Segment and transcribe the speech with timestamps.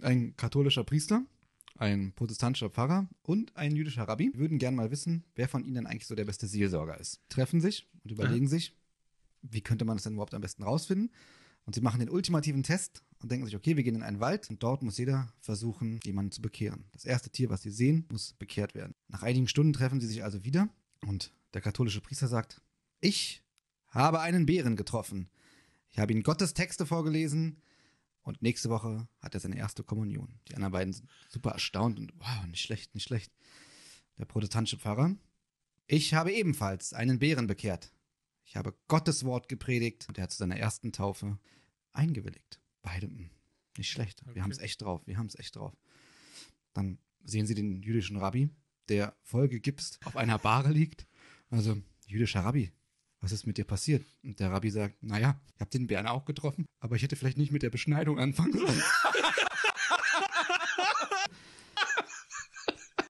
[0.00, 1.24] Ein katholischer Priester,
[1.76, 5.86] ein protestantischer Pfarrer und ein jüdischer Rabbi würden gern mal wissen, wer von ihnen denn
[5.86, 7.20] eigentlich so der beste Seelsorger ist.
[7.28, 8.74] Treffen sich und überlegen sich,
[9.42, 11.10] wie könnte man das denn überhaupt am besten rausfinden?
[11.64, 14.48] Und sie machen den ultimativen Test und denken sich, okay, wir gehen in einen Wald
[14.50, 16.84] und dort muss jeder versuchen, jemanden zu bekehren.
[16.92, 18.94] Das erste Tier, was sie sehen, muss bekehrt werden.
[19.08, 20.68] Nach einigen Stunden treffen sie sich also wieder
[21.04, 22.62] und der katholische Priester sagt,
[23.00, 23.42] ich
[23.88, 25.28] habe einen Bären getroffen.
[25.90, 27.60] Ich habe ihm Gottes Texte vorgelesen
[28.26, 30.40] und nächste Woche hat er seine erste Kommunion.
[30.48, 33.32] Die anderen beiden sind super erstaunt und wow, nicht schlecht, nicht schlecht.
[34.18, 35.14] Der protestantische Pfarrer,
[35.86, 37.92] ich habe ebenfalls einen Bären bekehrt.
[38.44, 41.38] Ich habe Gottes Wort gepredigt und er hat zu seiner ersten Taufe
[41.92, 42.60] eingewilligt.
[42.82, 43.30] Beide, mh,
[43.78, 44.24] nicht schlecht.
[44.24, 44.40] Wir Okay.
[44.42, 45.06] haben es echt drauf.
[45.06, 45.76] Wir haben es echt drauf.
[46.72, 48.50] Dann sehen sie den jüdischen Rabbi,
[48.88, 51.06] der voll gegipst auf einer Bahre liegt.
[51.50, 52.72] Also, jüdischer Rabbi,
[53.20, 54.04] was ist mit dir passiert?
[54.22, 57.38] Und der Rabbi sagt, naja, ich habe den Bären auch getroffen, aber ich hätte vielleicht
[57.38, 58.82] nicht mit der Beschneidung anfangen sollen.